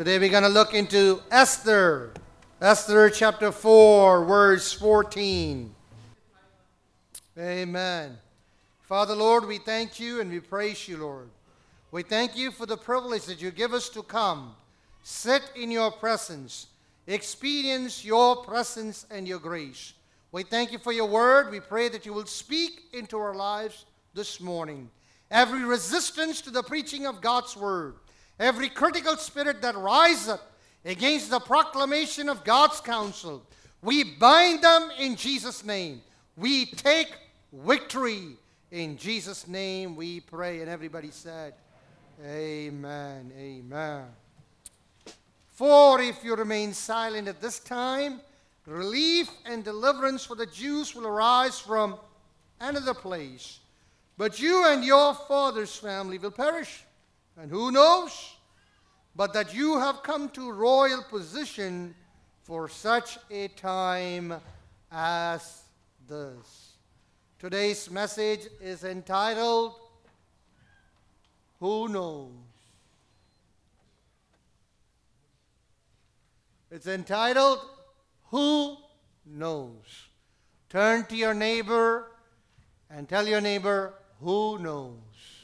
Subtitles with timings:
[0.00, 2.10] Today we're going to look into Esther.
[2.58, 5.74] Esther chapter 4, verse 14.
[7.36, 8.16] Amen.
[8.80, 11.28] Father, Lord, we thank you and we praise you, Lord.
[11.90, 14.54] We thank you for the privilege that you give us to come,
[15.02, 16.68] sit in your presence,
[17.06, 19.92] experience your presence and your grace.
[20.32, 21.50] We thank you for your word.
[21.50, 24.88] We pray that you will speak into our lives this morning.
[25.30, 27.96] Every resistance to the preaching of God's word,
[28.40, 30.40] every critical spirit that riseth
[30.84, 33.44] against the proclamation of God's counsel,
[33.82, 36.00] we bind them in Jesus' name.
[36.36, 37.12] We take
[37.52, 38.36] victory.
[38.70, 40.60] In Jesus' name we pray.
[40.60, 41.54] And everybody said,
[42.24, 43.32] Amen.
[43.38, 44.04] Amen.
[45.48, 48.20] For if you remain silent at this time,
[48.66, 51.96] relief and deliverance for the Jews will arise from
[52.60, 53.58] another place.
[54.16, 56.84] But you and your father's family will perish.
[57.36, 58.34] And who knows?
[59.16, 61.94] But that you have come to royal position
[62.42, 64.34] for such a time
[64.90, 65.62] as
[66.08, 66.74] this.
[67.38, 69.74] Today's message is entitled,
[71.58, 72.32] Who Knows?
[76.70, 77.60] It's entitled,
[78.30, 78.76] Who
[79.26, 80.08] Knows?
[80.68, 82.10] Turn to your neighbor
[82.90, 85.39] and tell your neighbor, Who knows?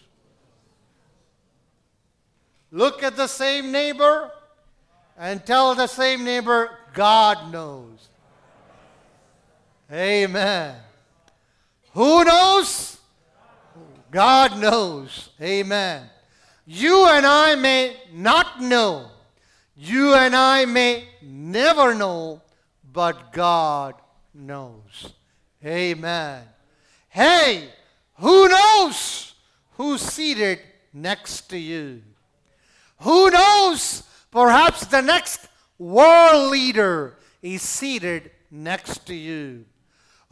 [2.77, 4.31] Look at the same neighbor
[5.17, 8.11] and tell the same neighbor, God knows.
[9.91, 10.75] Amen.
[11.95, 12.99] Who knows?
[14.11, 15.31] God knows.
[15.41, 16.11] Amen.
[16.67, 19.09] You and I may not know.
[19.75, 22.43] You and I may never know,
[22.93, 23.95] but God
[24.35, 25.15] knows.
[25.65, 26.43] Amen.
[27.09, 27.71] Hey,
[28.17, 29.33] who knows
[29.79, 30.59] who's seated
[30.93, 32.03] next to you?
[33.01, 34.03] Who knows?
[34.31, 39.65] Perhaps the next world leader is seated next to you.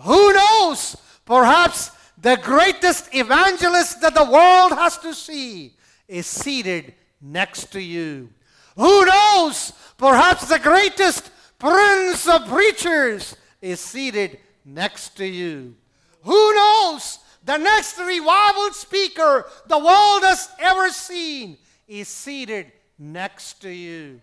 [0.00, 0.96] Who knows?
[1.24, 5.74] Perhaps the greatest evangelist that the world has to see
[6.08, 8.30] is seated next to you.
[8.76, 9.72] Who knows?
[9.96, 15.76] Perhaps the greatest prince of preachers is seated next to you.
[16.22, 17.18] Who knows?
[17.44, 21.58] The next revival speaker the world has ever seen
[21.88, 24.20] is seated next to you.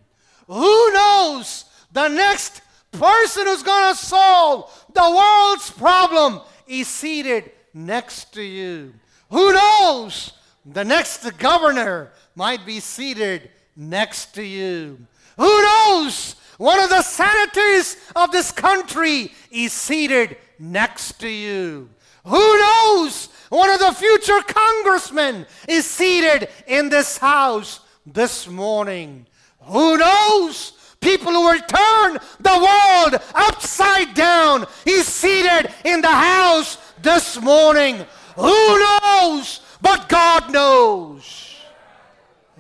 [0.48, 1.66] Who knows?
[1.92, 2.62] The next
[2.92, 8.94] person who's going to solve the world's problem is seated next to you.
[9.30, 10.34] Who knows?
[10.66, 15.00] The next governor might be seated next to you.
[15.38, 16.36] Who knows?
[16.58, 21.90] One of the senators of this country is seated next to you.
[22.26, 23.30] Who knows?
[23.52, 29.26] One of the future congressmen is seated in this house this morning.
[29.64, 30.72] Who knows?
[31.02, 38.06] People who will turn the world upside down is seated in the house this morning.
[38.38, 39.60] Who knows?
[39.82, 41.54] But God knows.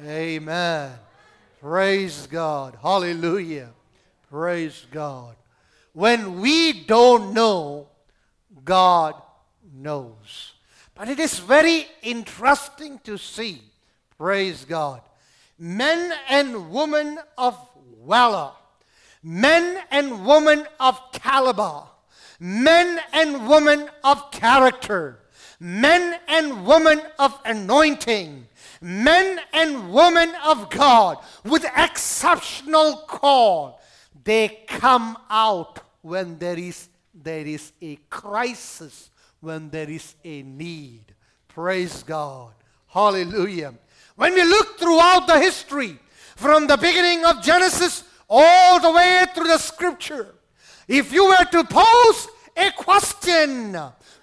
[0.06, 0.92] Amen.
[1.62, 2.78] Praise God.
[2.82, 3.70] Hallelujah.
[4.30, 5.38] Praise God.
[5.94, 7.88] When we don't know,
[8.66, 9.16] God
[9.74, 10.51] knows.
[11.02, 13.60] But it is very interesting to see,
[14.20, 15.02] praise God,
[15.58, 17.58] men and women of
[18.06, 18.52] valor,
[19.24, 21.86] men and women of caliber,
[22.40, 25.18] men and women of character,
[25.60, 28.48] men and women of anointing,
[28.80, 33.82] men and women of God with exceptional call,
[34.24, 39.11] they come out when there is, there is a crisis,
[39.42, 41.14] when there is a need.
[41.48, 42.54] Praise God.
[42.88, 43.74] Hallelujah.
[44.16, 45.98] When we look throughout the history,
[46.36, 50.36] from the beginning of Genesis all the way through the scripture,
[50.88, 53.78] if you were to pose a question,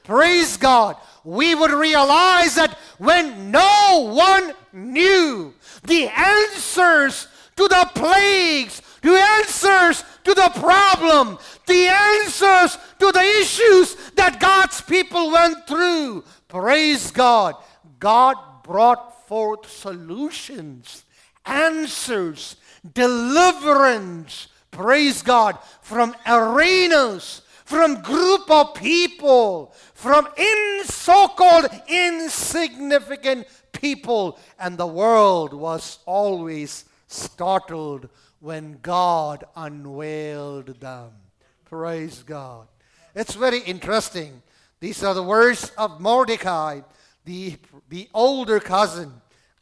[0.04, 8.82] praise God, we would realize that when no one knew the answers to the plagues,
[9.03, 16.25] the answers to the problem, the answers to the issues that God's people went through,
[16.49, 17.55] praise God,
[17.99, 21.05] God brought forth solutions,
[21.46, 22.56] answers,
[22.94, 34.38] deliverance, praise God, from arenas, from group of people, from in so-called insignificant people.
[34.58, 38.08] And the world was always startled
[38.40, 41.11] when God unveiled them.
[41.64, 42.69] Praise God.
[43.14, 44.43] It's very interesting.
[44.81, 46.81] These are the words of Mordecai,
[47.25, 47.56] the,
[47.88, 49.12] the older cousin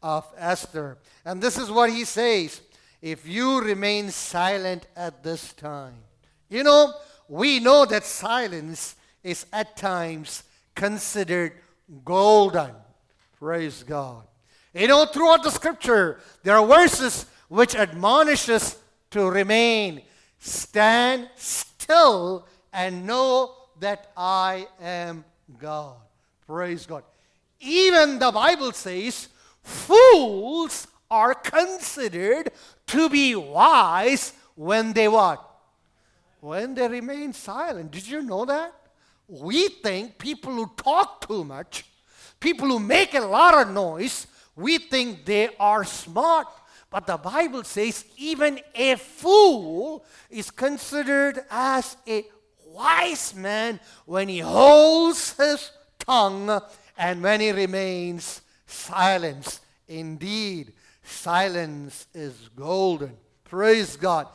[0.03, 0.99] of Esther.
[1.25, 2.61] And this is what he says
[3.01, 5.95] if you remain silent at this time.
[6.49, 6.93] You know,
[7.29, 10.45] we know that silence is at times
[10.75, 11.53] considered
[12.05, 12.73] golden.
[13.39, 14.25] Praise God.
[14.75, 18.77] You know, throughout the scripture, there are verses which admonish us
[19.11, 20.03] to remain,
[20.39, 25.25] stand still, and know that I am
[25.59, 25.97] God.
[26.47, 27.05] Praise God.
[27.61, 29.29] Even the Bible says,
[29.63, 32.51] fools are considered
[32.87, 35.43] to be wise when they what?
[36.41, 37.91] When they remain silent.
[37.91, 38.75] Did you know that?
[39.29, 41.85] We think people who talk too much,
[42.39, 46.47] people who make a lot of noise, we think they are smart.
[46.97, 52.25] But the Bible says even a fool is considered as a
[52.69, 56.59] wise man when he holds his tongue
[56.97, 59.61] and when he remains silent.
[59.87, 60.73] Indeed,
[61.03, 63.13] silence is golden.
[63.45, 64.29] Praise God.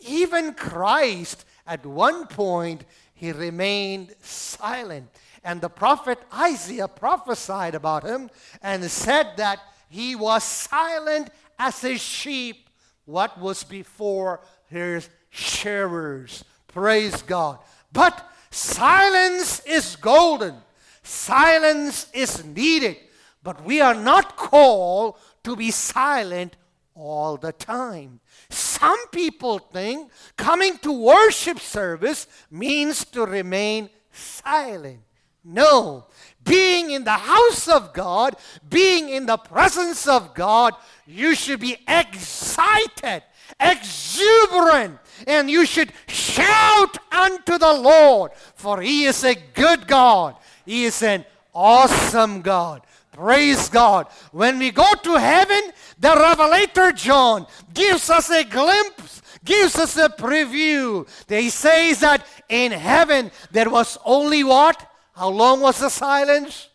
[0.00, 2.82] Even Christ, at one point,
[3.14, 5.08] he remained silent.
[5.44, 8.28] And the prophet Isaiah prophesied about him
[8.60, 12.68] and said that he was silent as a sheep,
[13.04, 16.44] what was before his shearers.
[16.66, 17.58] Praise God.
[17.92, 20.54] But silence is golden.
[21.02, 22.96] Silence is needed.
[23.42, 26.56] But we are not called to be silent
[26.94, 28.20] all the time.
[28.50, 35.00] Some people think coming to worship service means to remain silent.
[35.44, 36.06] No.
[36.48, 38.36] Being in the house of God,
[38.68, 40.74] being in the presence of God,
[41.06, 43.22] you should be excited,
[43.60, 50.36] exuberant, and you should shout unto the Lord, for He is a good God.
[50.64, 51.24] He is an
[51.54, 52.82] awesome God.
[53.12, 54.06] Praise God.
[54.30, 60.08] When we go to heaven, the Revelator John gives us a glimpse, gives us a
[60.08, 61.08] preview.
[61.28, 64.87] He says that in heaven there was only what?
[65.18, 66.68] How long was the silence?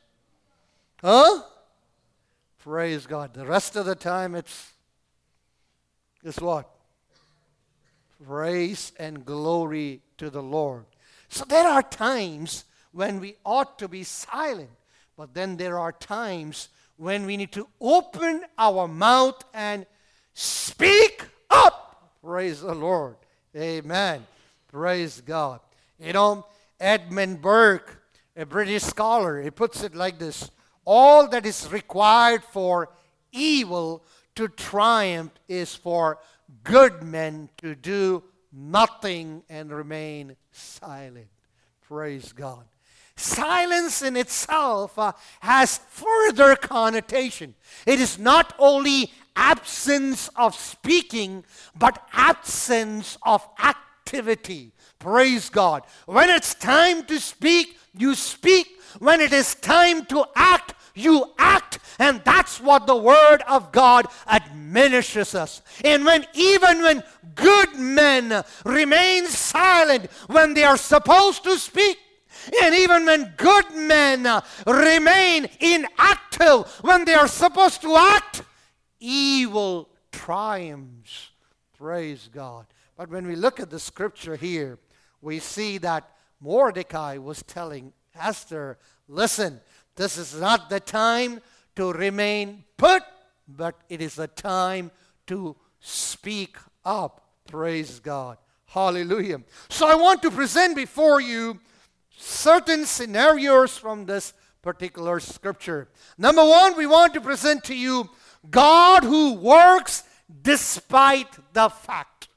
[1.01, 1.43] Huh?
[2.59, 3.33] Praise God.
[3.33, 4.73] The rest of the time it's
[6.21, 6.69] guess what?
[8.27, 10.83] Praise and glory to the Lord.
[11.29, 14.71] So there are times when we ought to be silent,
[15.15, 16.67] but then there are times
[16.97, 19.85] when we need to open our mouth and
[20.33, 22.11] speak up.
[22.21, 23.15] Praise the Lord.
[23.55, 24.27] Amen.
[24.67, 25.61] Praise God.
[25.97, 26.45] You know,
[26.77, 28.02] Edmund Burke
[28.35, 29.41] a British scholar.
[29.41, 30.51] He puts it like this
[30.85, 32.89] All that is required for
[33.31, 34.03] evil
[34.35, 36.19] to triumph is for
[36.63, 41.27] good men to do nothing and remain silent.
[41.81, 42.65] Praise God.
[43.15, 47.53] Silence in itself uh, has further connotation.
[47.85, 51.43] It is not only absence of speaking,
[51.77, 54.71] but absence of activity.
[54.97, 55.83] Praise God.
[56.05, 58.67] When it's time to speak, you speak.
[58.99, 61.79] When it is time to act, you act.
[61.99, 65.61] And that's what the Word of God admonishes us.
[65.83, 67.03] And when even when
[67.35, 71.97] good men remain silent when they are supposed to speak,
[72.61, 78.43] and even when good men remain inactive when they are supposed to act,
[78.99, 81.29] evil triumphs.
[81.77, 82.65] Praise God.
[82.97, 84.77] But when we look at the scripture here,
[85.21, 86.09] we see that
[86.43, 89.61] Mordecai was telling Esther, listen,
[89.95, 91.39] this is not the time
[91.77, 93.01] to remain put,
[93.47, 94.91] but it is the time
[95.27, 97.21] to speak up.
[97.47, 98.37] Praise God.
[98.65, 99.41] Hallelujah.
[99.69, 101.59] So I want to present before you
[102.17, 105.87] certain scenarios from this particular scripture.
[106.17, 108.09] Number one, we want to present to you
[108.49, 110.03] God who works
[110.41, 112.27] despite the fact.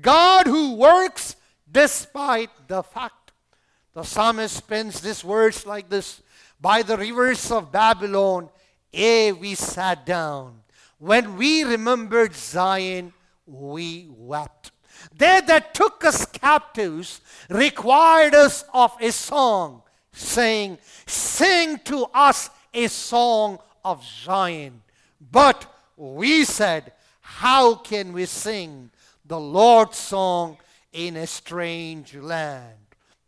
[0.00, 1.36] God who works
[1.70, 3.21] despite the fact.
[3.94, 6.22] The psalmist pens these words like this
[6.60, 8.48] By the rivers of Babylon,
[8.92, 10.62] ere we sat down.
[10.98, 13.12] When we remembered Zion,
[13.46, 14.70] we wept.
[15.16, 19.82] They that took us captives required us of a song,
[20.12, 24.80] saying, Sing to us a song of Zion.
[25.30, 28.90] But we said, How can we sing
[29.26, 30.56] the Lord's song
[30.92, 32.81] in a strange land?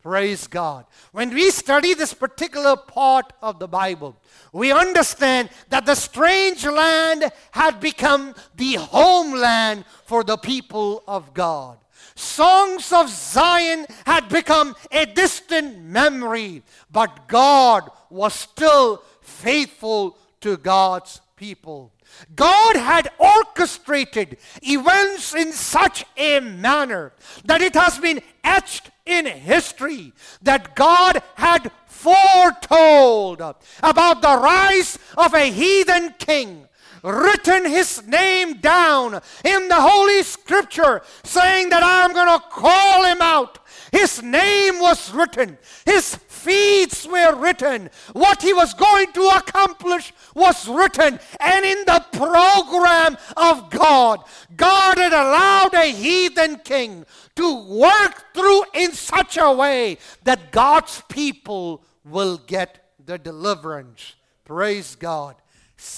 [0.04, 0.84] Praise God.
[1.12, 4.14] When we study this particular part of the Bible,
[4.52, 11.78] we understand that the strange land had become the homeland for the people of God.
[12.16, 21.22] Songs of Zion had become a distant memory, but God was still faithful to God's
[21.34, 21.94] people.
[22.36, 27.14] God had orchestrated events in such a manner
[27.46, 33.40] that it has been etched in history that God had foretold
[33.82, 36.68] about the rise of a heathen king
[37.04, 43.20] written his name down in the Holy Scripture, saying that I'm going to call him
[43.20, 43.58] out.
[43.92, 50.66] His name was written, his feats were written, what he was going to accomplish was
[50.66, 54.24] written, and in the program of God,
[54.56, 57.04] God had allowed a heathen king
[57.36, 64.14] to work through in such a way that God's people will get the deliverance.
[64.44, 65.36] Praise God.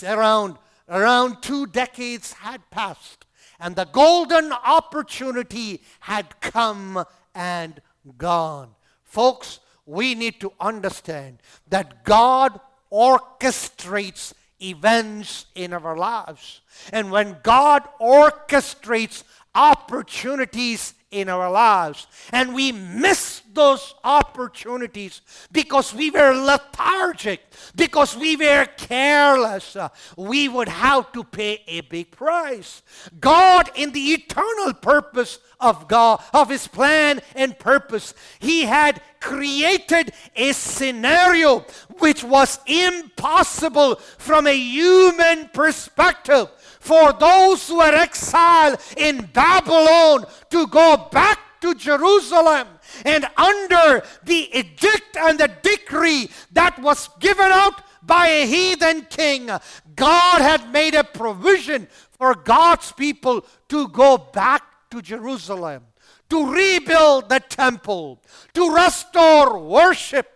[0.02, 3.26] Around, around two decades had passed,
[3.58, 7.80] and the golden opportunity had come and
[8.18, 8.70] gone.
[9.02, 11.38] Folks, we need to understand
[11.68, 12.60] that God
[12.92, 16.60] orchestrates events in our lives.
[16.92, 19.22] And when God orchestrates
[19.54, 22.06] opportunities in our lives.
[22.32, 27.40] And we miss those opportunities because we were lethargic,
[27.74, 29.76] because we were careless.
[30.16, 32.82] We would have to pay a big price.
[33.18, 40.12] God, in the eternal purpose of God, of His plan and purpose, He had created
[40.34, 41.64] a scenario
[41.98, 46.48] which was impossible from a human perspective
[46.86, 52.68] for those who are exiled in Babylon to go back to Jerusalem.
[53.04, 59.50] And under the edict and the decree that was given out by a heathen king,
[59.96, 65.82] God had made a provision for God's people to go back to Jerusalem,
[66.30, 68.22] to rebuild the temple,
[68.54, 70.28] to restore worship,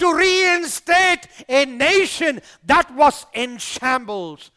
[0.00, 4.50] to reinstate a nation that was in shambles.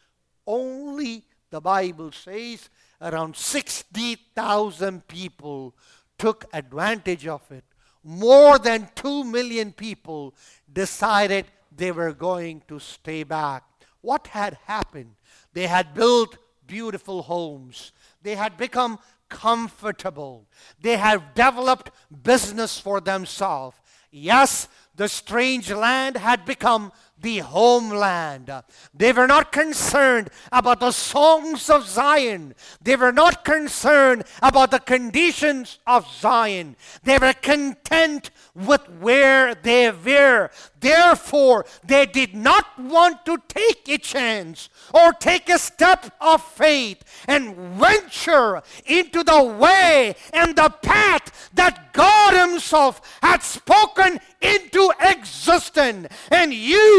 [0.48, 1.24] Only
[1.56, 2.70] the Bible says
[3.00, 5.74] around 60,000 people
[6.18, 7.64] took advantage of it.
[8.04, 10.36] More than 2 million people
[10.72, 13.64] decided they were going to stay back.
[14.02, 15.16] What had happened?
[15.54, 17.94] They had built beautiful homes.
[18.22, 20.48] They had become comfortable.
[20.82, 23.78] They had developed business for themselves.
[24.12, 26.92] Yes, the strange land had become
[27.22, 28.52] the homeland.
[28.94, 32.54] They were not concerned about the songs of Zion.
[32.82, 36.76] They were not concerned about the conditions of Zion.
[37.04, 40.50] They were content with where they were.
[40.80, 47.04] Therefore, they did not want to take a chance or take a step of faith
[47.28, 56.08] and venture into the way and the path that God Himself had spoken into existence
[56.30, 56.54] and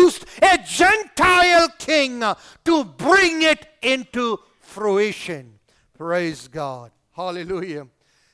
[0.07, 2.23] used a Gentile king
[2.65, 5.59] to bring it into fruition.
[5.97, 6.93] Praise God.
[7.13, 7.87] Hallelujah.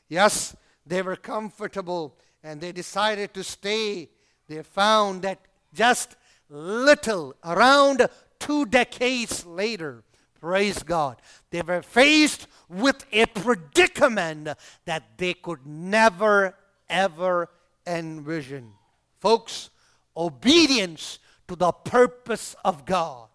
[0.08, 0.54] Yes,
[0.86, 4.10] they were comfortable and they decided to stay.
[4.48, 5.38] They found that
[5.72, 6.16] just
[6.50, 10.02] little, around two decades later,
[10.40, 14.48] praise God, they were faced with a predicament
[14.84, 16.54] that they could never,
[16.90, 17.48] ever
[17.86, 18.72] envision.
[19.20, 19.70] Folks,
[20.16, 23.28] obedience to the purpose of God,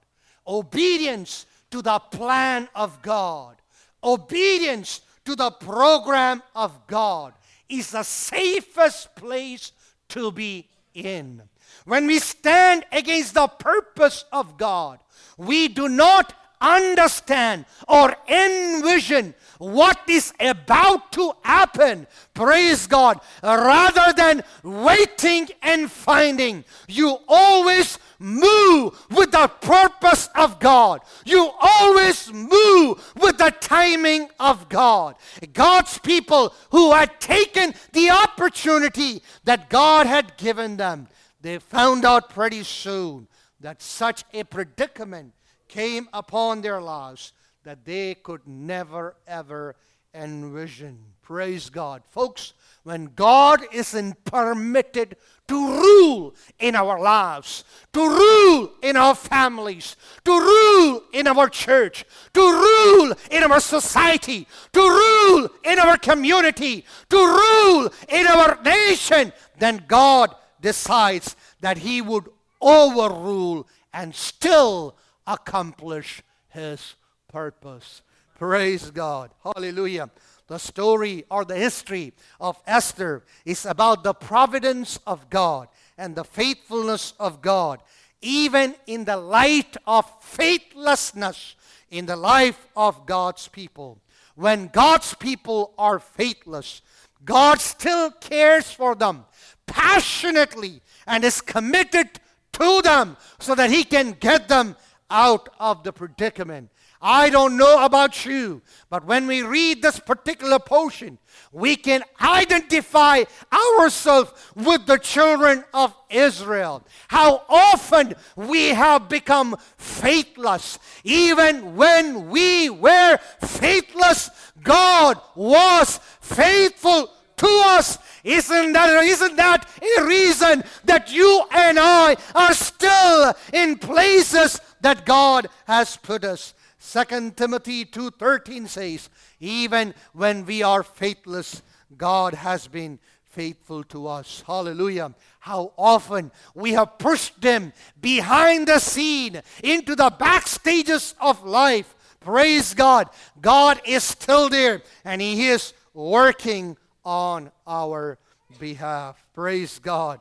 [0.46, 3.56] obedience to the plan of God,
[4.04, 7.34] obedience to the program of God
[7.70, 9.72] is the safest place
[10.10, 11.44] to be in.
[11.86, 15.00] When we stand against the purpose of God,
[15.38, 22.08] we do not understand or envision what is about to happen.
[22.34, 23.20] Praise God.
[23.42, 31.02] Rather than waiting and finding, you always move with the purpose of God.
[31.26, 35.16] You always move with the timing of God.
[35.54, 41.08] God's people who had taken the opportunity that God had given them,
[41.42, 43.28] they found out pretty soon
[43.60, 45.34] that such a predicament
[45.68, 47.34] came upon their lives
[47.64, 49.76] that they could never ever
[50.14, 51.00] envision.
[51.22, 52.04] Praise God.
[52.10, 55.18] Folks, when God isn't permitted
[55.50, 62.06] to rule in our lives, to rule in our families, to rule in our church,
[62.34, 69.34] to rule in our society, to rule in our community, to rule in our nation,
[69.60, 72.30] then God decides that He would
[72.62, 74.96] overrule and still
[75.28, 76.96] accomplish His
[77.28, 78.02] purpose.
[78.36, 79.32] Praise God.
[79.44, 80.10] Hallelujah.
[80.48, 85.68] The story or the history of Esther is about the providence of God
[85.98, 87.82] and the faithfulness of God.
[88.22, 91.56] Even in the light of faithlessness,
[91.90, 94.02] in the life of God's people.
[94.36, 96.82] When God's people are faithless,
[97.26, 99.26] God still cares for them
[99.66, 102.20] passionately and is committed
[102.54, 104.76] to them so that He can get them
[105.10, 106.70] out of the predicament.
[107.02, 111.20] I don't know about you, but when we read this particular portion,
[111.52, 113.24] we can identify
[113.54, 116.84] ourselves with the children of Israel.
[117.08, 120.80] How often we have become faithless.
[121.04, 124.32] Even when we were faithless,
[124.64, 128.00] God was faithful to us.
[128.24, 135.06] Isn't that, isn't that a reason that you and I are still in places that
[135.06, 136.54] God has put us?
[136.80, 141.62] 2 Timothy 2:13 says, even when we are faithless,
[141.98, 144.44] God has been faithful to us.
[144.46, 145.14] Hallelujah.
[145.40, 151.96] How often we have pushed them behind the scene into the backstages of life.
[152.20, 153.10] Praise God.
[153.40, 158.18] God is still there and He is working on our
[158.60, 159.24] behalf.
[159.34, 160.20] Praise God.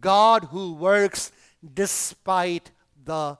[0.00, 1.32] God who works
[1.74, 2.70] despite
[3.04, 3.38] the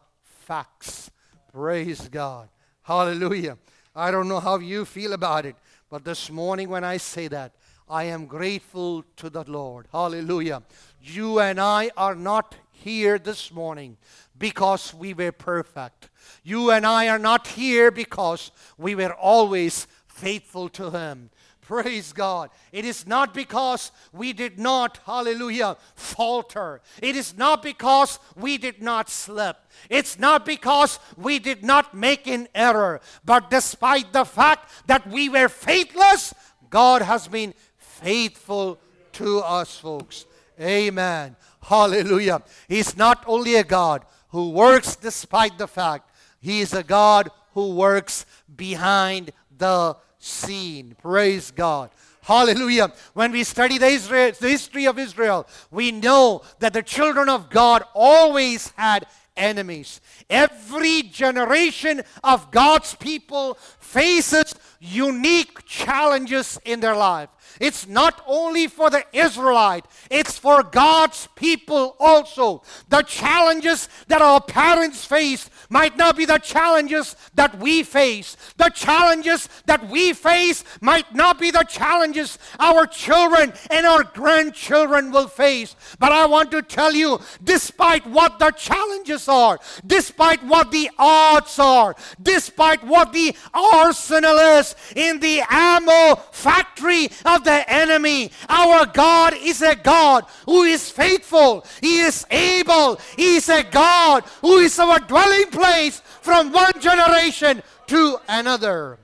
[0.48, 1.10] facts.
[1.52, 2.48] Praise God.
[2.80, 3.58] Hallelujah.
[3.94, 5.56] I don't know how you feel about it,
[5.90, 7.52] but this morning when I say that,
[7.86, 9.88] I am grateful to the Lord.
[9.92, 10.62] Hallelujah.
[11.02, 13.98] You and I are not here this morning
[14.38, 16.08] because we were perfect.
[16.42, 21.28] You and I are not here because we were always faithful to Him.
[21.68, 22.48] Praise God.
[22.72, 26.80] It is not because we did not, hallelujah, falter.
[27.02, 29.58] It is not because we did not slip.
[29.90, 33.02] It's not because we did not make an error.
[33.22, 36.32] But despite the fact that we were faithless,
[36.70, 38.78] God has been faithful
[39.12, 40.24] to us, folks.
[40.58, 41.36] Amen.
[41.60, 42.40] Hallelujah.
[42.66, 46.10] He's not only a God who works despite the fact,
[46.40, 48.24] He is a God who works
[48.56, 50.96] behind the scene.
[51.00, 51.90] Praise God.
[52.22, 52.92] Hallelujah.
[53.14, 57.48] When we study the, Israel, the history of Israel, we know that the children of
[57.48, 60.00] God always had enemies.
[60.28, 67.30] Every generation of God's people faces unique challenges in their life.
[67.60, 72.62] It's not only for the Israelite, it's for God's people also.
[72.88, 78.36] The challenges that our parents face might not be the challenges that we face.
[78.56, 85.10] The challenges that we face might not be the challenges our children and our grandchildren
[85.10, 85.76] will face.
[85.98, 91.58] But I want to tell you, despite what the challenges are, despite what the odds
[91.58, 99.34] are, despite what the arsenal is in the ammo factory of the enemy, our God
[99.34, 101.64] is a God who is faithful.
[101.80, 103.00] He is able.
[103.16, 108.98] He is a God who is our dwelling place from one generation to another.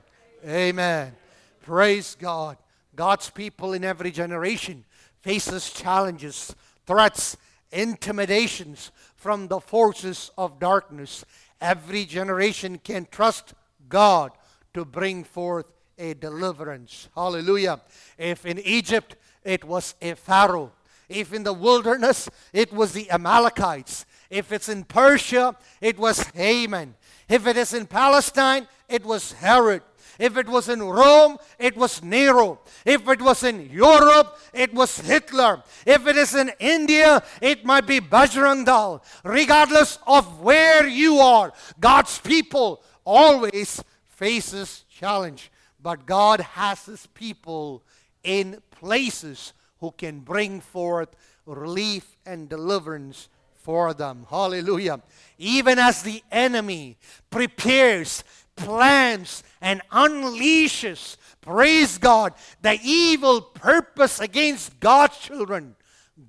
[0.45, 1.13] Amen.
[1.61, 2.57] Praise God.
[2.95, 4.85] God's people in every generation
[5.21, 7.35] faces challenges, threats,
[7.71, 11.25] intimidations from the forces of darkness.
[11.59, 13.53] Every generation can trust
[13.89, 14.31] God
[14.73, 17.09] to bring forth a deliverance.
[17.15, 17.81] Hallelujah.
[18.17, 20.71] If in Egypt it was a Pharaoh,
[21.07, 26.95] if in the wilderness it was the Amalekites, if it's in Persia, it was Haman.
[27.29, 29.81] If it is in Palestine, it was Herod.
[30.17, 32.59] If it was in Rome, it was Nero.
[32.85, 35.61] If it was in Europe, it was Hitler.
[35.85, 39.03] If it is in India, it might be Bajrang Dal.
[39.23, 45.51] Regardless of where you are, God's people always faces challenge.
[45.85, 47.83] But God has his people
[48.23, 51.09] in places who can bring forth
[51.45, 54.25] relief and deliverance for them.
[54.27, 55.03] Hallelujah.
[55.37, 56.97] Even as the enemy
[57.29, 58.23] prepares,
[58.55, 65.75] plans, and unleashes, praise God, the evil purpose against God's children,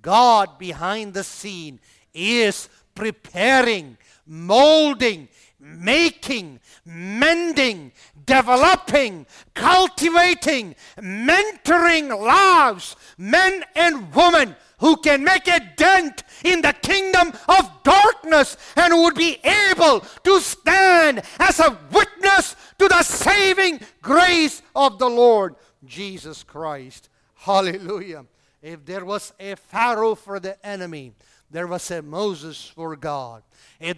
[0.03, 1.81] God behind the scene
[2.13, 7.93] is preparing, molding, making, mending,
[8.25, 17.33] developing, cultivating, mentoring lives, men and women who can make a dent in the kingdom
[17.49, 19.39] of darkness and who would be
[19.71, 27.09] able to stand as a witness to the saving grace of the Lord Jesus Christ.
[27.35, 28.27] Hallelujah.
[28.61, 31.13] If there was a Pharaoh for the enemy,
[31.51, 33.43] there was a Moses for God.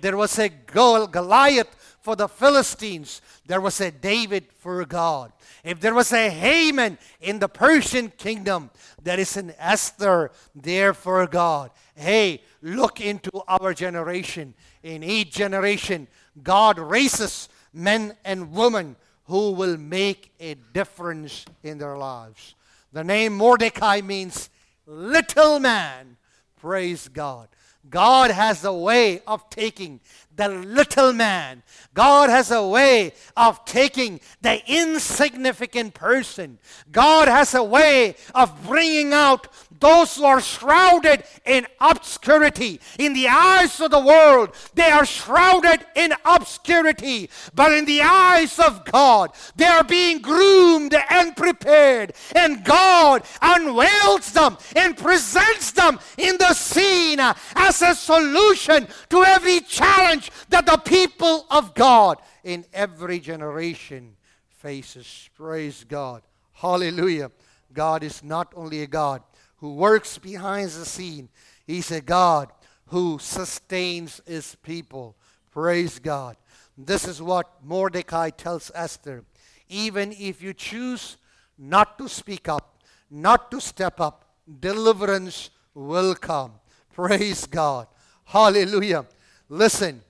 [0.01, 5.33] There was a Goliath for the Philistines, there was a David for God.
[5.63, 8.71] If there was a Haman in the Persian kingdom,
[9.03, 11.71] there is an Esther there for God.
[11.95, 14.55] Hey, look into our generation.
[14.83, 16.07] In each generation,
[16.43, 22.55] God raises men and women who will make a difference in their lives.
[22.93, 24.49] The name Mordecai means
[24.87, 26.17] little man.
[26.61, 27.49] Praise God.
[27.91, 30.01] God has a way of taking
[30.37, 31.63] the little man.
[31.95, 36.59] God has a way of taking the insignificant person.
[36.93, 39.49] God has a way of bringing out
[39.81, 42.81] those who are shrouded in obscurity.
[42.99, 47.31] In the eyes of the world, they are shrouded in obscurity.
[47.55, 52.13] But in the eyes of God, they are being groomed and prepared.
[52.35, 59.61] And God unveils them and presents them in the scene as a solution to every
[59.61, 64.17] challenge that the people of God in every generation
[64.49, 65.29] faces.
[65.37, 66.23] Praise God.
[66.53, 67.31] Hallelujah.
[67.73, 69.23] God is not only a God
[69.59, 71.29] who works behind the scene,
[71.67, 72.51] He's a God
[72.87, 75.17] who sustains His people.
[75.51, 76.37] Praise God.
[76.77, 79.25] This is what Mordecai tells Esther.
[79.69, 81.17] Even if you choose
[81.59, 82.79] not to speak up,
[83.11, 84.25] not to step up,
[84.61, 86.53] deliverance will come.
[86.95, 87.89] Praise God.
[88.25, 89.07] Hallelujah.
[89.49, 90.03] Listen,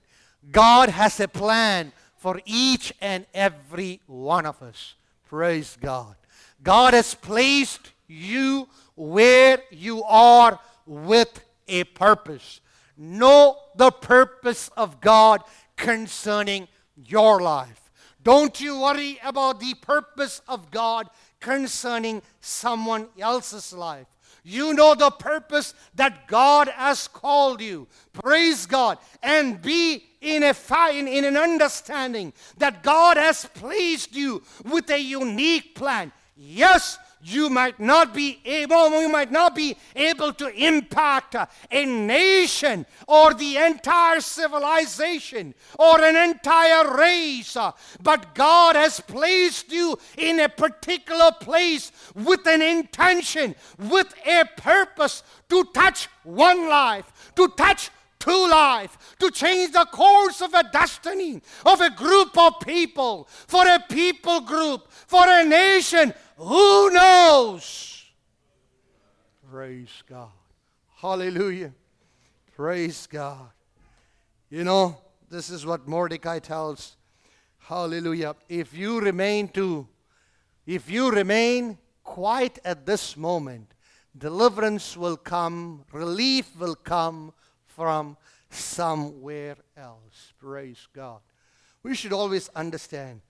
[0.51, 4.95] God has a plan for each and every one of us.
[5.29, 6.17] Praise God.
[6.63, 12.61] God has placed you where you are with a purpose.
[12.97, 15.43] Know the purpose of God
[15.77, 17.91] concerning your life.
[18.23, 21.09] Don't you worry about the purpose of God
[21.41, 24.07] concerning someone else's life.
[24.43, 27.87] You know the purpose that God has called you.
[28.13, 28.99] Praise God.
[29.23, 34.99] And be in, a fine in an understanding that God has placed you with a
[34.99, 36.13] unique plan.
[36.37, 41.35] Yes, you might not be able, you might not be able to impact
[41.71, 47.57] a nation or the entire civilization or an entire race,
[48.03, 55.23] but God has placed you in a particular place with an intention, with a purpose
[55.49, 57.91] to touch one life, to touch
[58.33, 63.83] life, to change the course of a destiny of a group of people, for a
[63.89, 66.13] people group, for a nation.
[66.37, 68.05] Who knows?
[69.51, 70.31] Praise God.
[70.97, 71.73] Hallelujah.
[72.55, 73.49] Praise God.
[74.51, 74.99] You know,
[75.31, 76.97] this is what Mordecai tells.
[77.59, 78.35] Hallelujah.
[78.49, 79.87] If you remain to,
[80.67, 83.73] if you remain quiet at this moment,
[84.17, 87.33] deliverance will come, relief will come,
[87.79, 88.17] from
[88.51, 90.33] somewhere else.
[90.41, 91.21] Praise God.
[91.85, 93.21] We should always understand,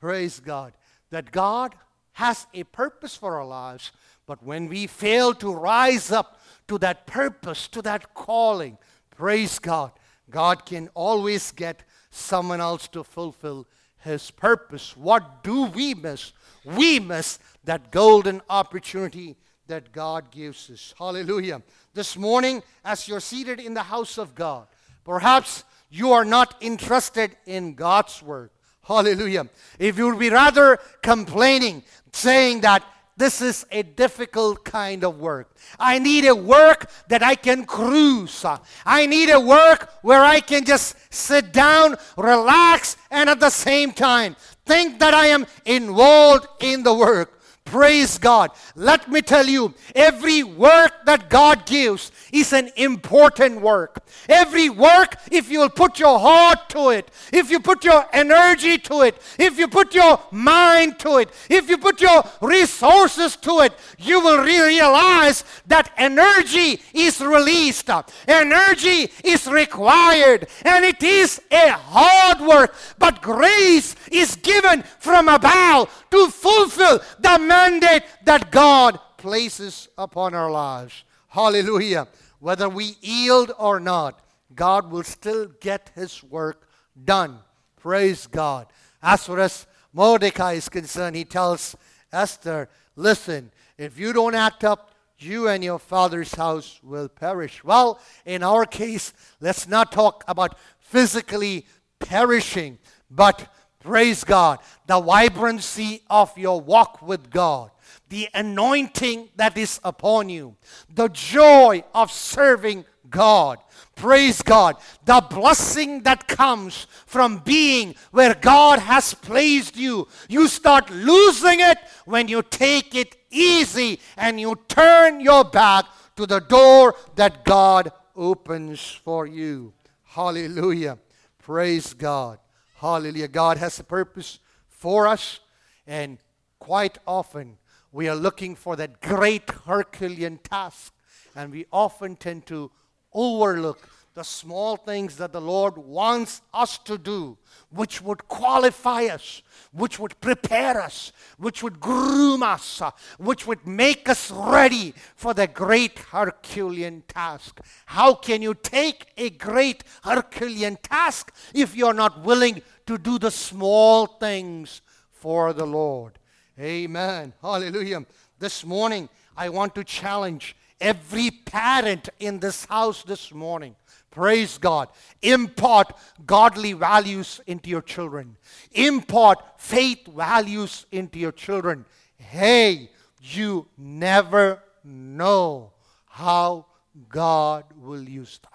[0.00, 0.72] praise God,
[1.10, 1.74] that God
[2.12, 3.92] has a purpose for our lives,
[4.26, 8.78] but when we fail to rise up to that purpose, to that calling,
[9.10, 9.92] praise God,
[10.30, 13.66] God can always get someone else to fulfill
[13.98, 14.96] his purpose.
[14.96, 16.32] What do we miss?
[16.64, 19.36] We miss that golden opportunity
[19.68, 20.94] that God gives us.
[20.98, 21.62] Hallelujah.
[21.94, 24.66] This morning, as you're seated in the house of God,
[25.04, 28.52] perhaps you are not interested in God's work.
[28.82, 29.48] Hallelujah.
[29.78, 32.82] If you would be rather complaining, saying that
[33.16, 35.50] this is a difficult kind of work.
[35.78, 38.44] I need a work that I can cruise.
[38.86, 43.92] I need a work where I can just sit down, relax, and at the same
[43.92, 47.37] time think that I am involved in the work.
[47.70, 48.52] Praise God.
[48.76, 54.02] Let me tell you, every work that God gives is an important work.
[54.26, 59.02] Every work, if you'll put your heart to it, if you put your energy to
[59.02, 63.74] it, if you put your mind to it, if you put your resources to it,
[63.98, 67.90] you will realize that energy is released,
[68.26, 75.90] energy is required, and it is a hard work, but grace is given from above
[76.10, 77.00] to fulfill
[77.38, 81.04] mandate that God places upon our lives.
[81.28, 82.08] Hallelujah.
[82.40, 84.20] Whether we yield or not,
[84.54, 86.68] God will still get his work
[87.04, 87.38] done.
[87.76, 88.66] Praise God.
[89.02, 91.76] As far as Mordecai is concerned, he tells
[92.12, 97.64] Esther, listen, if you don't act up, you and your father's house will perish.
[97.64, 101.66] Well, in our case, let's not talk about physically
[101.98, 102.78] perishing,
[103.10, 104.58] but Praise God.
[104.86, 107.70] The vibrancy of your walk with God,
[108.08, 110.56] the anointing that is upon you,
[110.92, 113.58] the joy of serving God.
[113.94, 114.76] Praise God.
[115.04, 120.08] The blessing that comes from being where God has placed you.
[120.28, 125.86] You start losing it when you take it easy and you turn your back
[126.16, 129.72] to the door that God opens for you.
[130.04, 130.98] Hallelujah.
[131.38, 132.38] Praise God.
[132.80, 133.26] Hallelujah.
[133.26, 134.38] God has a purpose
[134.68, 135.40] for us,
[135.84, 136.18] and
[136.60, 137.58] quite often
[137.90, 140.94] we are looking for that great Herculean task,
[141.34, 142.70] and we often tend to
[143.12, 147.38] overlook the small things that the Lord wants us to do,
[147.70, 153.64] which would qualify us, which would prepare us, which would groom us, uh, which would
[153.64, 157.60] make us ready for the great Herculean task.
[157.86, 163.30] How can you take a great Herculean task if you're not willing to do the
[163.30, 164.80] small things
[165.12, 166.18] for the Lord?
[166.58, 167.34] Amen.
[167.40, 168.04] Hallelujah.
[168.40, 173.76] This morning, I want to challenge every parent in this house this morning.
[174.18, 174.88] Praise God.
[175.22, 178.36] Impart godly values into your children.
[178.72, 181.84] Impart faith values into your children.
[182.16, 182.90] Hey,
[183.22, 185.70] you never know
[186.06, 186.66] how
[187.08, 188.50] God will use them.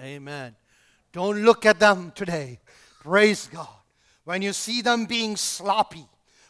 [0.00, 0.56] Amen.
[1.12, 2.58] Don't look at them today.
[3.02, 3.68] Praise God.
[4.24, 6.06] When you see them being sloppy,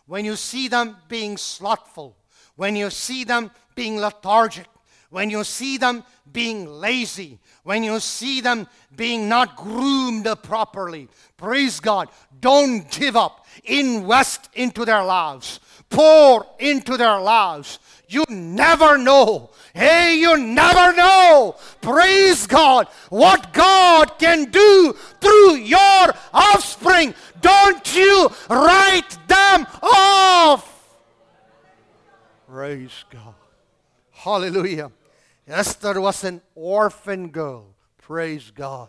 [0.06, 2.16] when you see them being slothful,
[2.54, 4.68] when you see them being lethargic,
[5.10, 11.80] when you see them being lazy, when you see them being not groomed properly, praise
[11.80, 12.08] God,
[12.40, 13.46] don't give up.
[13.64, 17.78] Invest into their lives, pour into their lives.
[18.08, 19.50] You never know.
[19.74, 21.56] Hey, you never know.
[21.80, 22.86] Praise God.
[23.08, 27.14] What God can do through your offspring.
[27.40, 30.72] Don't you write them off.
[32.48, 33.34] Praise God.
[34.26, 34.90] Hallelujah.
[35.46, 37.66] Esther was an orphan girl.
[37.96, 38.88] Praise God.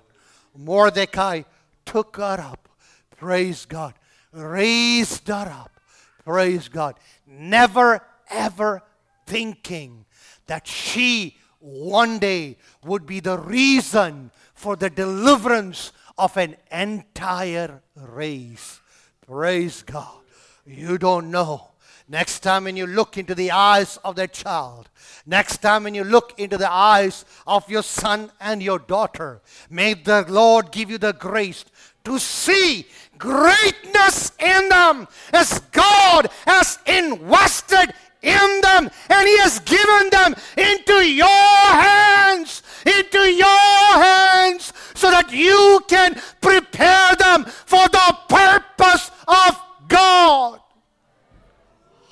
[0.57, 1.43] Mordecai
[1.85, 2.67] took her up.
[3.15, 3.93] Praise God.
[4.31, 5.79] Raised her up.
[6.25, 6.95] Praise God.
[7.27, 8.81] Never ever
[9.27, 10.05] thinking
[10.47, 18.81] that she one day would be the reason for the deliverance of an entire race.
[19.27, 20.17] Praise God.
[20.65, 21.69] You don't know
[22.09, 24.89] Next time when you look into the eyes of that child,
[25.25, 29.93] next time when you look into the eyes of your son and your daughter, may
[29.93, 31.65] the Lord give you the grace
[32.05, 40.09] to see greatness in them as God has invested in them and He has given
[40.09, 48.17] them into your hands, into your hands, so that you can prepare them for the
[48.29, 50.61] purpose of God.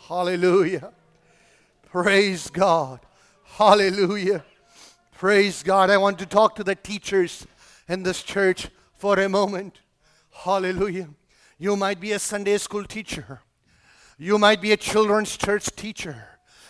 [0.08, 0.92] Hallelujah.
[1.92, 3.00] Praise God.
[3.44, 4.46] Hallelujah.
[5.18, 5.90] Praise God.
[5.90, 7.48] I want to talk to the teachers
[7.88, 9.80] in this church for a moment.
[10.32, 11.10] Hallelujah.
[11.58, 13.42] You might be a Sunday school teacher.
[14.20, 16.28] You might be a children's church teacher.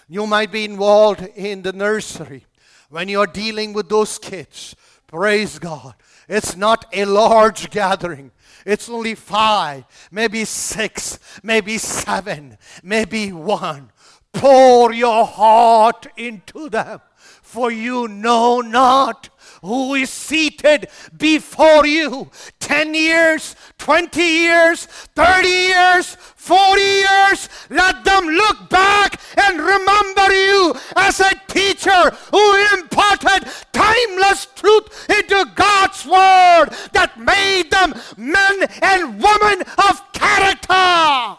[0.08, 2.46] You might be involved in the nursery.
[2.90, 5.96] When you're dealing with those kids, praise God.
[6.28, 8.32] It's not a large gathering.
[8.66, 13.92] It's only five, maybe six, maybe seven, maybe one.
[14.34, 17.00] Pour your heart into them,
[17.42, 19.30] for you know not
[19.62, 20.88] who is seated
[21.18, 27.50] before you 10 years, 20 years, 30 years, 40 years.
[27.70, 35.46] Let them look back and remember you as a teacher who imparted timeless truth into
[35.56, 41.38] God's word that made them men and women of character.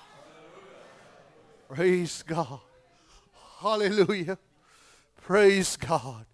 [1.69, 2.61] Praise God.
[3.61, 4.39] Hallelujah.
[5.23, 6.26] Praise God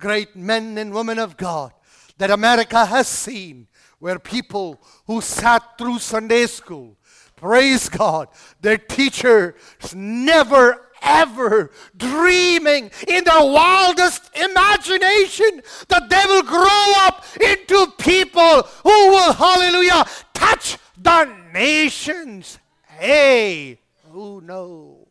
[0.00, 1.72] great men and women of God
[2.18, 6.96] that America has seen where people who sat through Sunday school.
[7.36, 8.28] Praise God.
[8.60, 9.54] Their teachers
[9.94, 19.08] never ever dreaming in their wildest imagination that they will grow up into people who
[19.08, 22.58] will, hallelujah, touch the nations.
[22.86, 23.78] Hey,
[24.10, 25.06] who knows?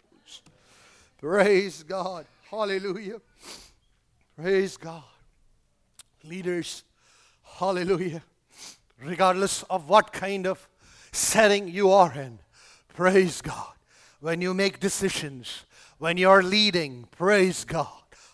[1.20, 2.26] Praise God.
[2.50, 3.20] Hallelujah.
[4.42, 5.04] Praise God.
[6.24, 6.86] Leaders,
[7.44, 8.24] hallelujah.
[9.04, 10.70] Regardless of what kind of
[11.12, 12.40] setting you are in,
[12.94, 13.74] praise God.
[14.22, 15.66] When you make decisions,
[15.98, 17.88] when you're leading, praise God.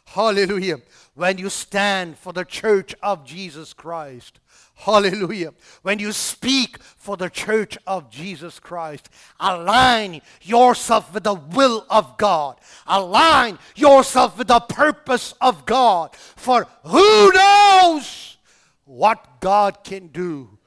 [0.06, 0.78] Hallelujah.
[1.16, 4.40] When you stand for the church of Jesus Christ,
[4.76, 5.54] Hallelujah.
[5.84, 9.10] When you speak for the church of Jesus Christ,
[9.40, 12.58] align yourself with the will of God.
[12.86, 16.16] Align yourself with the purpose of God.
[16.16, 18.38] For who knows
[18.84, 20.58] what God can do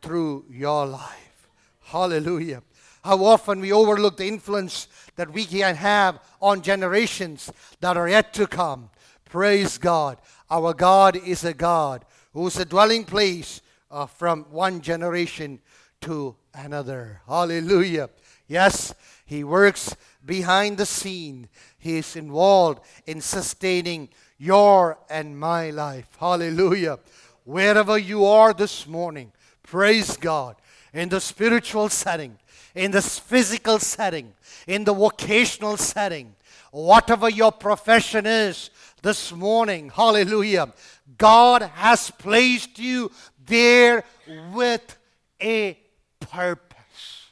[0.00, 1.48] through your life.
[1.82, 2.62] Hallelujah.
[3.02, 7.50] How often we overlook the influence that we can have on generations
[7.80, 8.90] that are yet to come.
[9.24, 10.18] Praise God.
[10.50, 12.04] Our God is a God
[12.36, 15.58] who's a dwelling place uh, from one generation
[16.02, 17.22] to another.
[17.26, 18.10] Hallelujah.
[18.46, 18.92] Yes,
[19.24, 21.48] He works behind the scene.
[21.78, 26.08] He is involved in sustaining your and my life.
[26.20, 26.98] Hallelujah.
[27.44, 30.56] Wherever you are this morning, praise God.
[30.92, 32.36] In the spiritual setting,
[32.74, 34.34] in the physical setting,
[34.66, 36.34] in the vocational setting,
[36.84, 38.68] whatever your profession is
[39.00, 40.72] this morning, hallelujah,
[41.16, 43.10] God has placed you
[43.46, 44.04] there
[44.52, 44.98] with
[45.40, 45.78] a
[46.20, 47.24] purpose.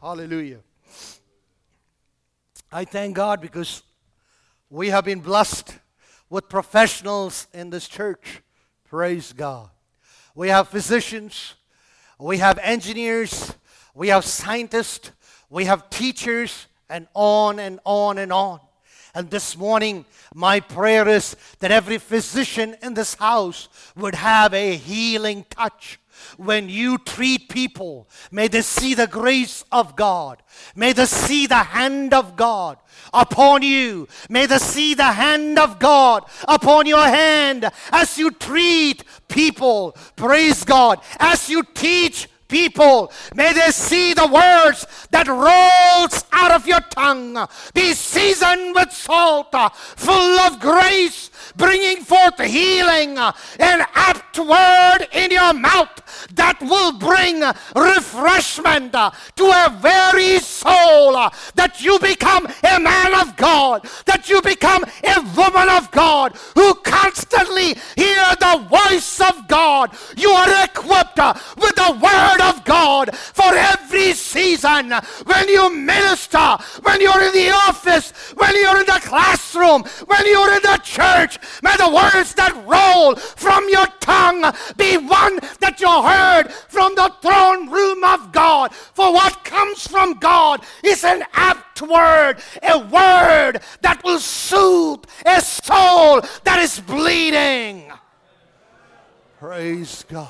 [0.00, 0.60] Hallelujah.
[2.72, 3.82] I thank God because
[4.70, 5.76] we have been blessed
[6.30, 8.40] with professionals in this church.
[8.88, 9.68] Praise God.
[10.34, 11.56] We have physicians,
[12.18, 13.52] we have engineers,
[13.94, 15.10] we have scientists,
[15.50, 18.60] we have teachers, and on and on and on.
[19.14, 24.76] And this morning, my prayer is that every physician in this house would have a
[24.76, 25.98] healing touch
[26.36, 30.42] when you treat people, may they see the grace of God.
[30.74, 32.78] May they see the hand of God
[33.12, 34.08] upon you.
[34.28, 39.96] May they see the hand of God upon your hand as you treat people.
[40.16, 41.00] Praise God.
[41.18, 43.12] As you teach people.
[43.34, 47.46] May they see the words that rolls out of your tongue.
[47.74, 49.54] Be seasoned with salt,
[49.96, 57.42] full of grace, bringing forth healing, an apt word in your mouth that will bring
[57.74, 61.12] refreshment to a very soul,
[61.54, 66.74] that you become a man of God, that you become a woman of God who
[66.74, 69.90] constantly hear the voice of God.
[70.16, 71.18] You are equipped
[71.56, 74.92] with the word of God for every season.
[75.24, 80.54] When you minister, when you're in the office, when you're in the classroom, when you're
[80.54, 86.02] in the church, may the words that roll from your tongue be one that you
[86.02, 88.74] heard from the throne room of God.
[88.74, 95.40] For what comes from God is an apt word, a word that will soothe a
[95.40, 97.90] soul that is bleeding.
[99.38, 100.28] Praise God.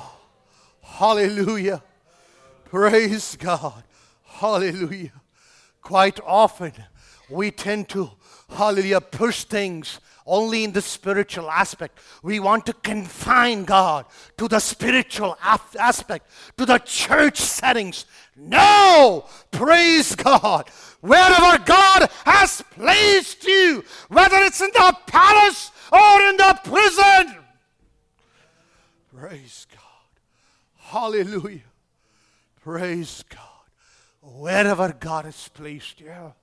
[0.81, 1.81] Hallelujah.
[2.69, 3.83] Praise God.
[4.23, 5.11] Hallelujah.
[5.81, 6.73] Quite often
[7.27, 8.11] we tend to,
[8.47, 11.97] hallelujah, push things only in the spiritual aspect.
[12.21, 14.05] We want to confine God
[14.37, 18.05] to the spiritual aspect, to the church settings.
[18.37, 19.25] No!
[19.49, 20.69] Praise God.
[21.01, 27.43] Wherever God has placed you, whether it's in the palace or in the prison.
[29.17, 29.81] Praise God.
[30.77, 31.61] Hallelujah.
[32.61, 33.39] Praise God.
[34.21, 36.33] Wherever God has placed you.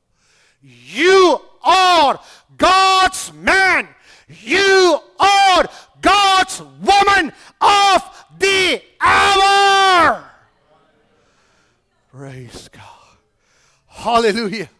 [0.62, 2.18] You are
[2.56, 3.88] God's man.
[4.28, 5.68] You are
[6.00, 10.30] God's woman of the hour.
[12.10, 12.82] Praise God.
[13.86, 14.70] Hallelujah.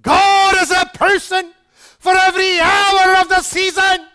[0.00, 1.52] God is a person
[1.98, 4.06] for every hour of the season.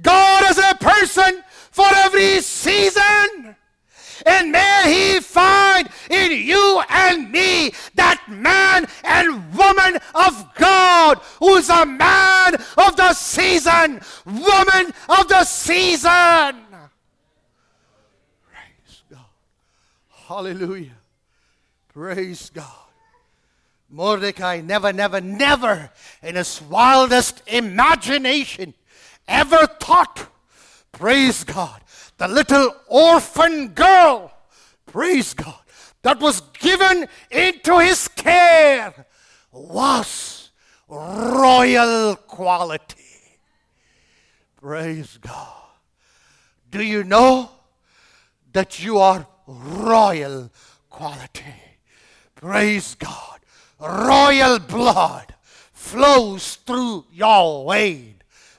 [0.00, 3.56] God is a person for every season.
[4.26, 11.68] And may He find in you and me that man and woman of God who's
[11.68, 16.56] a man of the season, woman of the season.
[18.50, 19.24] Praise God.
[20.26, 20.96] Hallelujah.
[21.92, 22.64] Praise God.
[23.90, 25.90] Mordecai never, never, never
[26.22, 28.74] in his wildest imagination
[29.26, 30.28] ever thought,
[30.92, 31.80] praise God,
[32.18, 34.32] the little orphan girl,
[34.86, 35.54] praise God,
[36.02, 39.06] that was given into his care
[39.52, 40.50] was
[40.88, 42.96] royal quality.
[44.60, 45.54] Praise God.
[46.70, 47.50] Do you know
[48.52, 50.50] that you are royal
[50.90, 51.54] quality?
[52.34, 53.40] Praise God.
[53.80, 55.34] Royal blood
[55.72, 58.16] flows through your vein.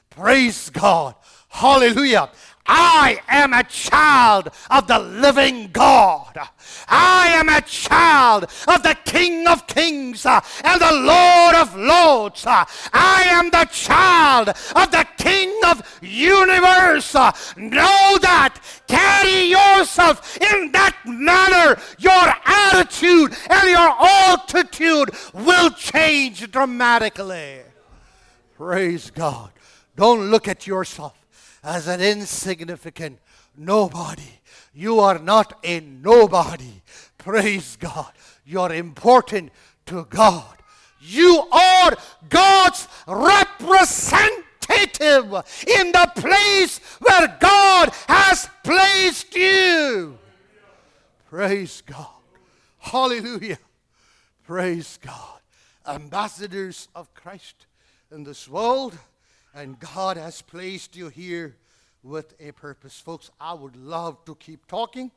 [0.08, 1.14] Praise God.
[1.48, 2.30] Hallelujah.
[2.72, 6.38] I am a child of the living God.
[6.86, 12.46] I am a child of the King of Kings uh, and the Lord of Lords.
[12.46, 17.12] Uh, I am the child of the King of Universe.
[17.12, 18.60] Uh, know that.
[18.86, 21.76] Carry yourself in that manner.
[21.98, 27.62] Your attitude and your altitude will change dramatically.
[28.56, 29.50] Praise God.
[29.96, 31.19] Don't look at yourself
[31.62, 33.18] as an insignificant
[33.56, 34.22] nobody.
[34.72, 36.82] You are not a nobody.
[37.18, 38.12] Praise God.
[38.44, 39.52] You're important
[39.86, 40.56] to God.
[41.00, 41.96] You are
[42.28, 44.44] God's representative
[45.66, 50.18] in the place where God has placed you.
[51.28, 52.06] Praise God.
[52.78, 53.58] Hallelujah.
[54.44, 55.40] Praise God.
[55.86, 57.66] Ambassadors of Christ
[58.10, 58.98] in this world,
[59.54, 61.56] and God has placed you here
[62.02, 62.98] with a purpose.
[62.98, 65.10] Folks, I would love to keep talking,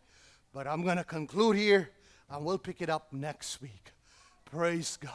[0.53, 1.89] but I'm going to conclude here
[2.29, 3.91] and we'll pick it up next week.
[4.45, 5.11] Praise God.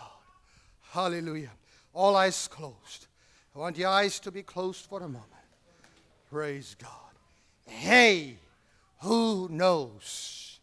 [0.90, 1.50] Hallelujah.
[1.92, 3.06] All eyes closed.
[3.54, 5.24] I want your eyes to be closed for a moment.
[6.30, 6.90] Praise God.
[7.66, 8.36] Hey,
[9.00, 10.60] who knows?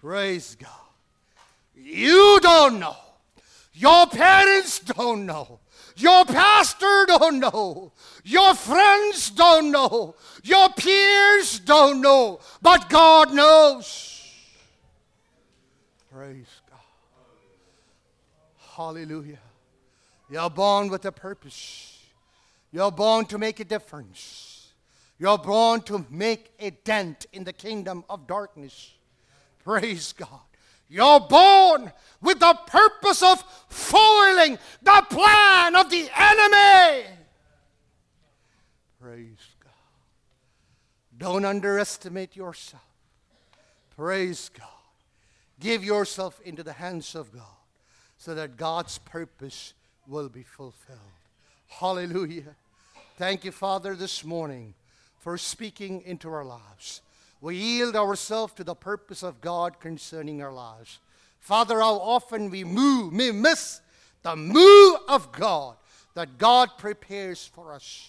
[0.00, 0.70] Praise God.
[1.74, 2.96] You don't know.
[3.76, 5.60] Your parents don't know.
[5.96, 7.92] Your pastor don't know.
[8.24, 10.14] Your friends don't know.
[10.42, 12.40] Your peers don't know.
[12.62, 14.24] But God knows.
[16.10, 16.78] Praise God.
[18.76, 19.40] Hallelujah.
[20.30, 21.98] You're born with a purpose.
[22.72, 24.72] You're born to make a difference.
[25.18, 28.94] You're born to make a dent in the kingdom of darkness.
[29.62, 30.40] Praise God.
[30.88, 37.06] You're born with the purpose of foiling the plan of the enemy.
[39.00, 39.72] Praise God.
[41.18, 42.82] Don't underestimate yourself.
[43.96, 44.68] Praise God.
[45.58, 47.42] Give yourself into the hands of God
[48.18, 49.74] so that God's purpose
[50.06, 50.98] will be fulfilled.
[51.68, 52.54] Hallelujah.
[53.16, 54.74] Thank you, Father, this morning
[55.18, 57.00] for speaking into our lives.
[57.40, 60.98] We yield ourselves to the purpose of God concerning our lives.
[61.40, 63.80] Father, how often we move, we miss
[64.22, 65.76] the move of God
[66.14, 68.08] that God prepares for us.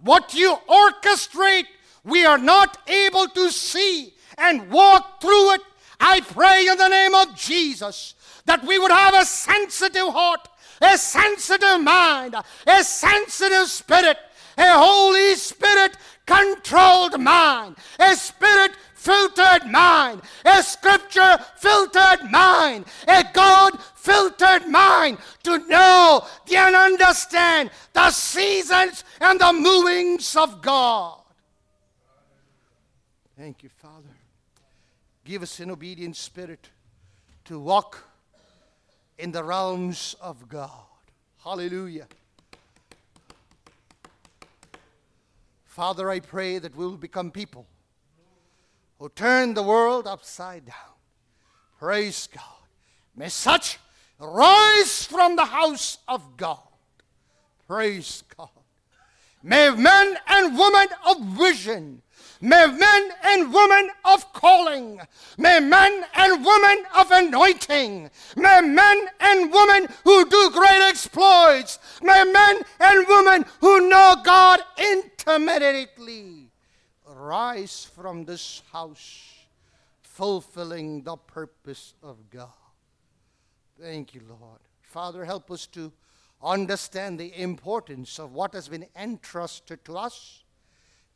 [0.00, 1.66] What you orchestrate,
[2.04, 5.60] we are not able to see and walk through it.
[6.00, 8.14] I pray in the name of Jesus
[8.46, 10.48] that we would have a sensitive heart,
[10.80, 12.34] a sensitive mind,
[12.66, 14.16] a sensitive spirit,
[14.58, 15.96] a Holy Spirit
[16.26, 25.58] controlled mind, a spirit filtered mind, a scripture filtered mind, a God filtered mind to
[25.66, 26.24] know
[26.54, 31.18] and understand the seasons and the movings of God.
[33.36, 34.14] Thank you, Father.
[35.24, 36.68] Give us an obedient spirit
[37.46, 38.04] to walk
[39.18, 40.70] in the realms of God.
[41.42, 42.06] Hallelujah.
[45.72, 47.66] Father, I pray that we will become people
[48.98, 50.96] who turn the world upside down.
[51.78, 52.68] Praise God.
[53.16, 53.78] May such
[54.18, 56.58] rise from the house of God.
[57.66, 58.50] Praise God.
[59.42, 62.02] May men and women of vision
[62.44, 65.00] May men and women of calling,
[65.38, 72.24] may men and women of anointing, may men and women who do great exploits, may
[72.24, 76.50] men and women who know God intimately
[77.06, 79.46] rise from this house,
[80.02, 82.48] fulfilling the purpose of God.
[83.80, 84.58] Thank you, Lord.
[84.80, 85.92] Father, help us to
[86.42, 90.42] understand the importance of what has been entrusted to us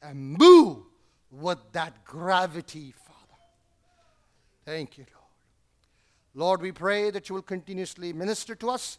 [0.01, 0.85] and move
[1.31, 3.41] with that gravity, Father.
[4.64, 5.27] Thank you, Lord.
[6.35, 8.99] Lord, we pray that you will continuously minister to us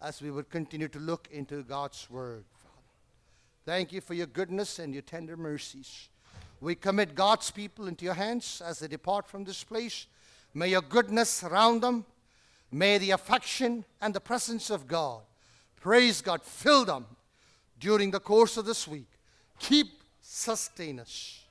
[0.00, 2.74] as we will continue to look into God's Word, Father.
[3.64, 6.08] Thank you for your goodness and your tender mercies.
[6.60, 10.06] We commit God's people into your hands as they depart from this place.
[10.54, 12.04] May your goodness surround them.
[12.70, 15.22] May the affection and the presence of God,
[15.80, 17.06] praise God, fill them
[17.80, 19.08] during the course of this week.
[19.58, 21.44] Keep, sustain us.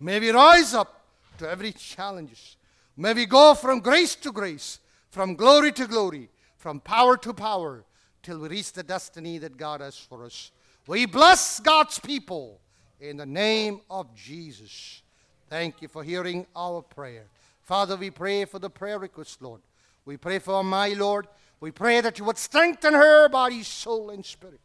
[0.00, 1.04] May we rise up
[1.38, 2.58] to every challenge.
[2.96, 4.80] May we go from grace to grace,
[5.10, 7.84] from glory to glory, from power to power,
[8.22, 10.50] till we reach the destiny that God has for us.
[10.86, 12.60] We bless God's people
[13.00, 15.02] in the name of Jesus.
[15.48, 17.26] Thank you for hearing our prayer.
[17.62, 19.60] Father, we pray for the prayer request, Lord.
[20.04, 21.26] We pray for my Lord.
[21.60, 24.60] We pray that you would strengthen her body, soul, and spirit.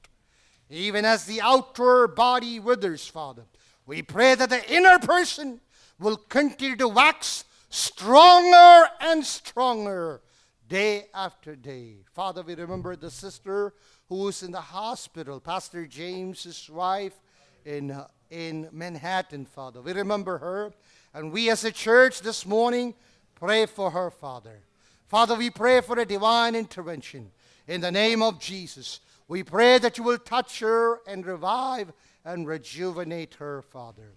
[0.70, 3.44] Even as the outer body withers, Father,
[3.90, 5.60] we pray that the inner person
[6.00, 10.22] will continue to wax stronger and stronger
[10.68, 11.96] day after day.
[12.14, 13.74] Father, we remember the sister
[14.08, 17.20] who is in the hospital, Pastor James's wife
[17.66, 19.82] in, in Manhattan, Father.
[19.82, 20.72] We remember her.
[21.16, 22.94] And we as a church this morning
[23.34, 24.60] pray for her, Father.
[25.08, 27.32] Father, we pray for a divine intervention
[27.68, 29.00] in the name of Jesus.
[29.28, 31.92] We pray that you will touch her and revive
[32.26, 34.13] and rejuvenate her, Father.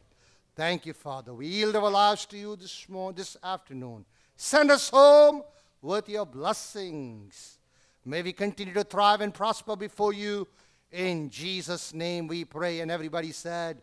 [0.54, 1.32] Thank you, Father.
[1.32, 4.04] We yield our lives to you this morning, this afternoon.
[4.36, 5.42] Send us home
[5.80, 7.58] with your blessings.
[8.04, 10.46] May we continue to thrive and prosper before you.
[10.90, 12.80] In Jesus' name we pray.
[12.80, 13.80] And everybody said,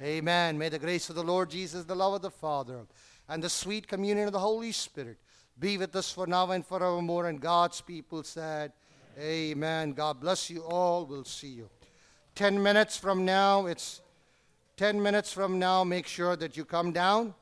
[0.00, 0.18] Amen.
[0.18, 0.58] Amen.
[0.58, 2.86] May the grace of the Lord Jesus, the love of the Father,
[3.28, 5.18] and the sweet communion of the Holy Spirit
[5.58, 7.28] be with us for now and forevermore.
[7.28, 8.72] And God's people said,
[9.18, 9.92] Amen.
[9.92, 11.04] God bless you all.
[11.04, 11.68] We'll see you.
[12.38, 14.00] 10 minutes from now, it's
[14.76, 15.82] 10 minutes from now.
[15.82, 17.34] Make sure that you come down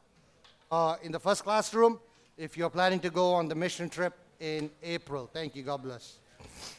[0.71, 2.01] uh, in the first classroom
[2.39, 5.29] if you're planning to go on the mission trip in April.
[5.31, 5.63] Thank you.
[5.65, 6.17] God bless.